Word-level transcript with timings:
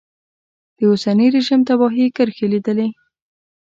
د 0.77 0.79
اوسني 0.89 1.27
رژیم 1.35 1.61
تباهي 1.67 2.07
کرښې 2.15 2.47
لیدلې. 2.53 2.87